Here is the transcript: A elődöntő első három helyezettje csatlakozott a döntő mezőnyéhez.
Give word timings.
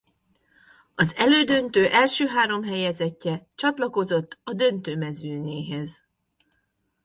A 0.97 1.11
elődöntő 1.15 1.85
első 1.91 2.25
három 2.27 2.63
helyezettje 2.63 3.47
csatlakozott 3.55 4.39
a 4.43 4.53
döntő 4.53 4.95
mezőnyéhez. 4.95 6.03